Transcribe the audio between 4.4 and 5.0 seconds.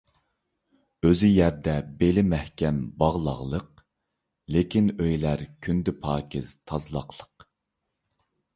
لېكىن